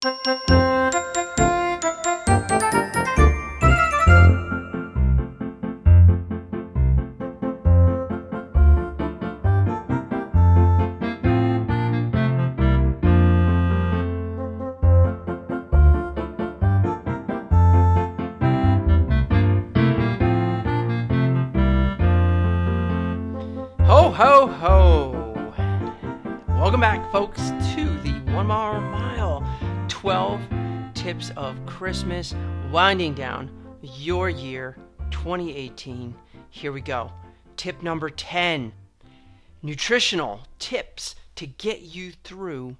[0.00, 0.12] Ho,
[24.12, 25.34] ho, ho.
[26.46, 29.47] Welcome back, folks, to the One More Mile
[30.00, 30.40] 12
[30.94, 32.32] Tips of Christmas,
[32.70, 33.50] winding down
[33.82, 34.76] your year
[35.10, 36.14] 2018.
[36.50, 37.10] Here we go.
[37.56, 38.72] Tip number 10
[39.60, 42.76] nutritional tips to get you through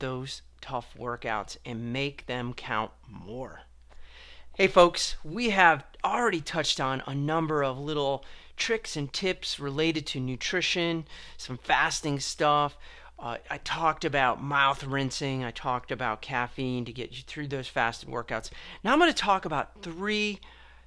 [0.00, 3.60] those tough workouts and make them count more.
[4.52, 8.24] Hey, folks, we have already touched on a number of little
[8.56, 11.06] tricks and tips related to nutrition,
[11.36, 12.76] some fasting stuff.
[13.18, 15.42] Uh, I talked about mouth rinsing.
[15.42, 18.50] I talked about caffeine to get you through those fasted workouts.
[18.84, 20.38] Now I'm going to talk about three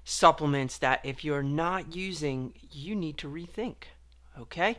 [0.05, 3.75] supplements that if you're not using, you need to rethink.
[4.39, 4.77] Okay?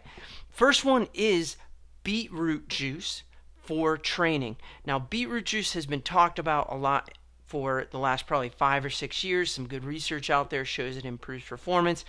[0.48, 1.56] First one is
[2.04, 3.22] beetroot juice
[3.62, 4.56] for training.
[4.84, 7.12] Now, beetroot juice has been talked about a lot
[7.46, 9.50] for the last probably five or six years.
[9.50, 12.04] Some good research out there shows it improves performance.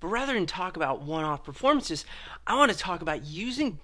[0.00, 2.04] But rather than talk about one off performances,
[2.46, 3.78] I want to talk about using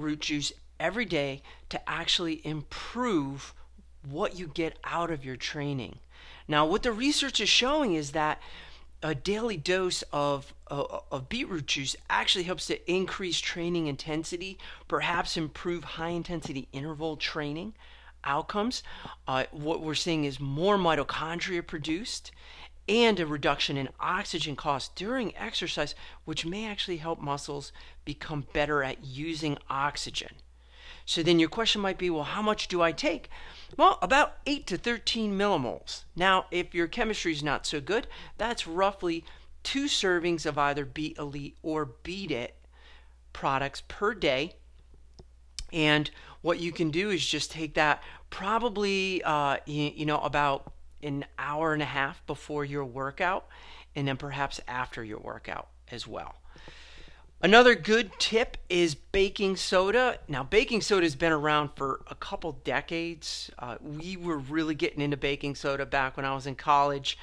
[0.00, 3.54] beetroot juice every day to actually improve
[4.08, 5.98] what you get out of your training.
[6.48, 8.40] Now, what the research is showing is that
[9.02, 15.36] a daily dose of, uh, of beetroot juice actually helps to increase training intensity, perhaps
[15.36, 17.74] improve high intensity interval training
[18.24, 18.82] outcomes.
[19.28, 22.32] Uh, what we're seeing is more mitochondria produced
[22.88, 27.72] and a reduction in oxygen costs during exercise, which may actually help muscles
[28.04, 30.34] become better at using oxygen.
[31.04, 33.30] So then your question might be, well, how much do I take?
[33.76, 36.04] Well, about 8 to 13 millimoles.
[36.14, 38.06] Now, if your chemistry is not so good,
[38.38, 39.24] that's roughly
[39.62, 42.54] two servings of either Beet Elite or Beet It
[43.32, 44.52] products per day.
[45.72, 46.10] And
[46.42, 50.72] what you can do is just take that probably, uh, you, you know, about
[51.02, 53.46] an hour and a half before your workout,
[53.94, 56.36] and then perhaps after your workout as well.
[57.42, 60.18] Another good tip is baking soda.
[60.28, 63.50] Now, baking soda has been around for a couple decades.
[63.58, 67.16] Uh, we were really getting into baking soda back when I was in college.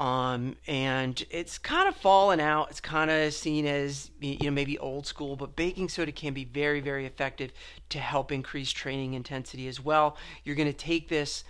[0.00, 2.70] Um, and it's kind of fallen out.
[2.70, 6.44] It's kind of seen as you know maybe old school, but baking soda can be
[6.44, 7.52] very very effective
[7.90, 10.16] to help increase training intensity as well.
[10.42, 11.44] You're going to take this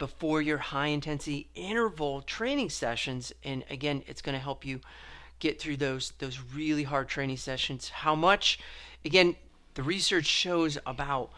[0.00, 4.80] before your high intensity interval training sessions, and again, it's going to help you
[5.38, 7.90] get through those those really hard training sessions.
[7.90, 8.58] How much?
[9.04, 9.36] Again,
[9.74, 11.30] the research shows about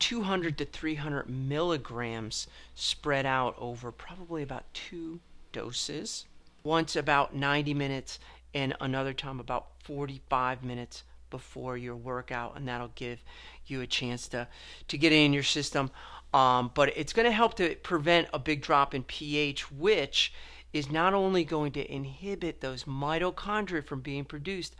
[0.00, 5.20] 200 to 300 milligrams spread out over probably about two
[5.52, 6.26] doses,
[6.64, 8.18] once about 90 minutes
[8.52, 13.22] and another time about 45 minutes before your workout, and that'll give
[13.66, 14.48] you a chance to,
[14.88, 15.90] to get it in your system.
[16.32, 20.32] Um, but it's going to help to prevent a big drop in pH, which
[20.72, 24.76] is not only going to inhibit those mitochondria from being produced,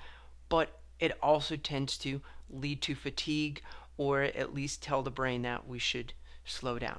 [0.49, 3.63] but it also tends to lead to fatigue
[3.97, 6.13] or at least tell the brain that we should
[6.45, 6.99] slow down.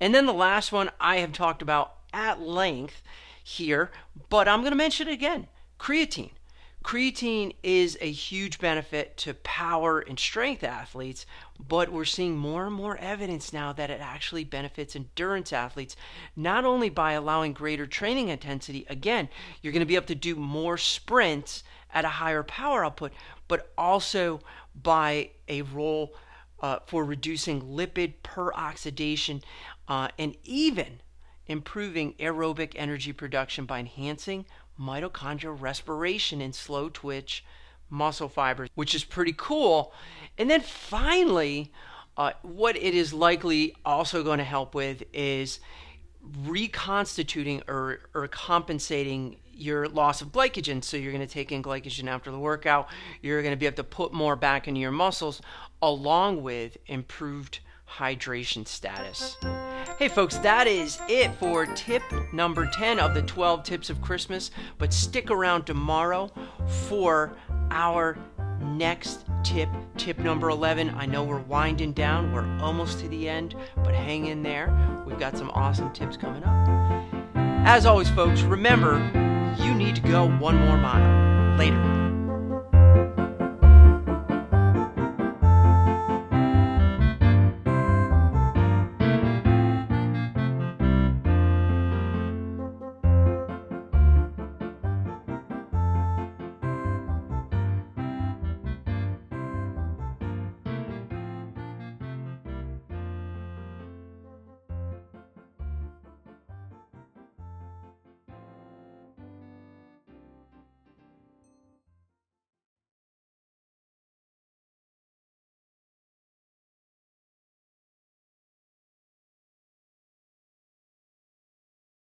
[0.00, 3.02] And then the last one I have talked about at length
[3.42, 3.90] here,
[4.28, 6.30] but I'm going to mention it again creatine.
[6.82, 11.26] Creatine is a huge benefit to power and strength athletes,
[11.58, 15.94] but we're seeing more and more evidence now that it actually benefits endurance athletes,
[16.34, 19.28] not only by allowing greater training intensity, again,
[19.60, 21.62] you're going to be able to do more sprints
[21.94, 23.12] at a higher power output,
[23.46, 24.40] but also
[24.74, 26.14] by a role
[26.60, 29.42] uh, for reducing lipid peroxidation
[29.88, 31.00] uh, and even
[31.46, 34.46] improving aerobic energy production by enhancing
[34.80, 37.44] mitochondrial respiration in slow twitch
[37.90, 39.92] muscle fibers, which is pretty cool.
[40.38, 41.72] And then finally,
[42.16, 45.60] uh, what it is likely also going to help with is
[46.44, 50.82] reconstituting or, or compensating your loss of glycogen.
[50.82, 52.88] So you're going to take in glycogen after the workout.
[53.20, 55.40] You're going to be able to put more back into your muscles
[55.80, 57.60] along with improved
[57.96, 59.36] hydration status.
[59.98, 62.02] Hey, folks, that is it for tip
[62.32, 64.50] number 10 of the 12 tips of Christmas.
[64.78, 66.30] But stick around tomorrow
[66.88, 67.36] for
[67.70, 68.18] our
[68.60, 70.90] next tip, tip number 11.
[70.90, 74.72] I know we're winding down, we're almost to the end, but hang in there.
[75.06, 76.68] We've got some awesome tips coming up.
[77.66, 78.98] As always, folks, remember
[79.58, 81.58] you need to go one more mile.
[81.58, 82.11] Later.